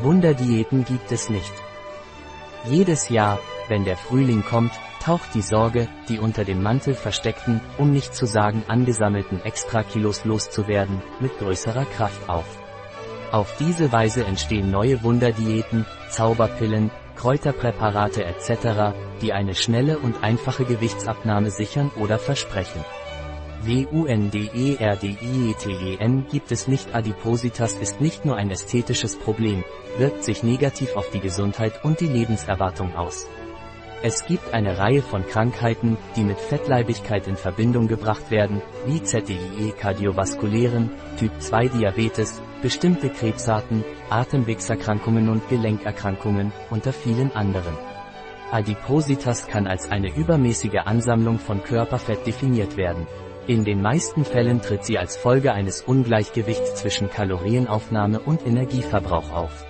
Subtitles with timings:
[0.00, 1.52] Wunderdiäten gibt es nicht.
[2.64, 4.72] Jedes Jahr, wenn der Frühling kommt,
[5.02, 11.02] taucht die Sorge, die unter dem Mantel versteckten, um nicht zu sagen angesammelten Extrakilos loszuwerden,
[11.18, 12.46] mit größerer Kraft auf.
[13.32, 21.50] Auf diese Weise entstehen neue Wunderdiäten, Zauberpillen, Kräuterpräparate etc., die eine schnelle und einfache Gewichtsabnahme
[21.50, 22.84] sichern oder versprechen.
[23.64, 24.78] WUNDERDIETEN
[26.30, 29.64] gibt es nicht Adipositas ist nicht nur ein ästhetisches Problem,
[29.98, 33.26] wirkt sich negativ auf die Gesundheit und die Lebenserwartung aus.
[34.00, 39.72] Es gibt eine Reihe von Krankheiten, die mit Fettleibigkeit in Verbindung gebracht werden, wie ZDIE
[39.76, 47.76] kardiovaskulären, Typ 2 Diabetes, bestimmte Krebsarten, Atemwegserkrankungen und Gelenkerkrankungen, unter vielen anderen.
[48.52, 53.08] Adipositas kann als eine übermäßige Ansammlung von Körperfett definiert werden.
[53.48, 59.64] In den meisten Fällen tritt sie als Folge eines Ungleichgewichts zwischen Kalorienaufnahme und Energieverbrauch auf.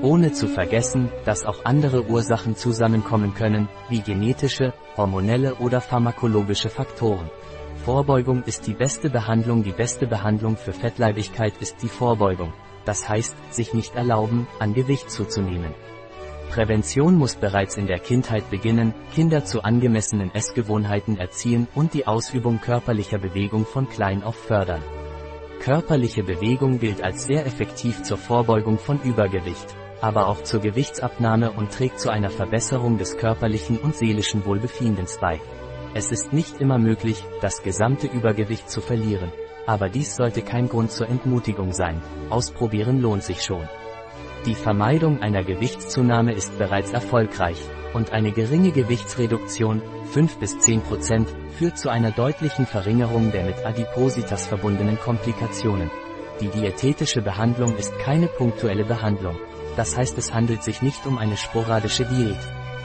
[0.00, 7.30] Ohne zu vergessen, dass auch andere Ursachen zusammenkommen können, wie genetische, hormonelle oder pharmakologische Faktoren.
[7.84, 9.62] Vorbeugung ist die beste Behandlung.
[9.62, 12.54] Die beste Behandlung für Fettleibigkeit ist die Vorbeugung.
[12.86, 15.74] Das heißt, sich nicht erlauben, an Gewicht zuzunehmen.
[16.52, 22.60] Prävention muss bereits in der Kindheit beginnen, Kinder zu angemessenen Essgewohnheiten erziehen und die Ausübung
[22.60, 24.82] körperlicher Bewegung von klein auf fördern.
[25.60, 31.72] Körperliche Bewegung gilt als sehr effektiv zur Vorbeugung von Übergewicht, aber auch zur Gewichtsabnahme und
[31.72, 35.40] trägt zu einer Verbesserung des körperlichen und seelischen Wohlbefindens bei.
[35.94, 39.32] Es ist nicht immer möglich, das gesamte Übergewicht zu verlieren,
[39.66, 42.02] aber dies sollte kein Grund zur Entmutigung sein.
[42.28, 43.66] Ausprobieren lohnt sich schon.
[44.44, 47.58] Die Vermeidung einer Gewichtszunahme ist bereits erfolgreich,
[47.94, 53.64] und eine geringe Gewichtsreduktion, 5 bis 10 Prozent, führt zu einer deutlichen Verringerung der mit
[53.64, 55.92] Adipositas verbundenen Komplikationen.
[56.40, 59.36] Die diätetische Behandlung ist keine punktuelle Behandlung.
[59.76, 62.40] Das heißt es handelt sich nicht um eine sporadische Diät.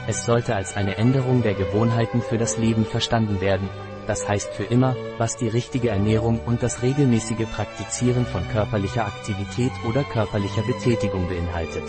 [0.06, 3.68] Es sollte als eine Änderung der Gewohnheiten für das Leben verstanden werden,
[4.08, 9.70] das heißt für immer, was die richtige Ernährung und das regelmäßige Praktizieren von körperlicher Aktivität
[9.86, 11.84] oder körperlicher Betätigung beinhaltet.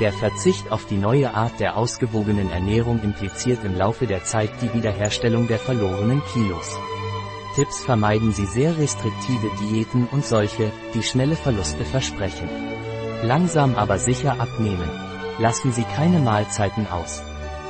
[0.00, 4.72] Der Verzicht auf die neue Art der ausgewogenen Ernährung impliziert im Laufe der Zeit die
[4.74, 6.78] Wiederherstellung der verlorenen Kilos.
[7.54, 12.48] Tipps vermeiden Sie sehr restriktive Diäten und solche, die schnelle Verluste versprechen.
[13.22, 14.88] Langsam aber sicher abnehmen.
[15.38, 17.22] Lassen Sie keine Mahlzeiten aus.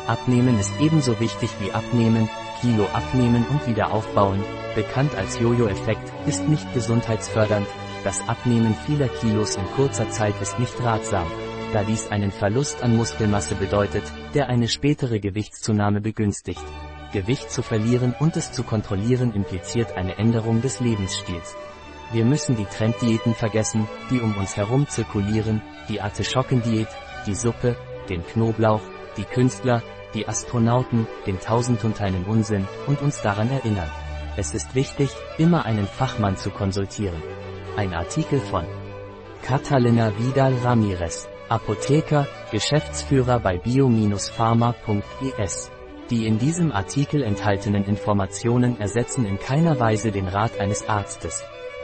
[0.07, 2.29] Abnehmen ist ebenso wichtig wie abnehmen,
[2.61, 4.43] Kilo abnehmen und wieder aufbauen,
[4.75, 7.67] bekannt als Jojo-Effekt, ist nicht gesundheitsfördernd,
[8.05, 11.27] das Abnehmen vieler Kilos in kurzer Zeit ist nicht ratsam,
[11.73, 14.03] da dies einen Verlust an Muskelmasse bedeutet,
[14.35, 16.65] der eine spätere Gewichtszunahme begünstigt.
[17.13, 21.57] Gewicht zu verlieren und es zu kontrollieren impliziert eine Änderung des Lebensstils.
[22.13, 26.89] Wir müssen die Trenddiäten vergessen, die um uns herum zirkulieren, die Artischockendiät,
[27.27, 27.77] die Suppe,
[28.09, 28.83] den Knoblauch,
[29.17, 29.83] die Künstler,
[30.15, 33.91] die Astronauten, den tausendunteinen Unsinn, und uns daran erinnern.
[34.37, 37.23] Es ist wichtig, immer einen Fachmann zu konsultieren.
[37.77, 38.65] Ein Artikel von
[39.43, 45.71] Catalina Vidal Ramirez, Apotheker, Geschäftsführer bei bio-pharma.es.
[46.11, 51.45] Die in diesem Artikel enthaltenen Informationen ersetzen in keiner Weise den Rat eines Arztes.